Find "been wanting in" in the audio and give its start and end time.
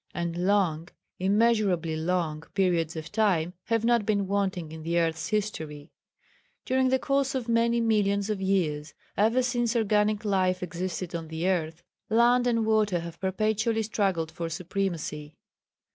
4.03-4.81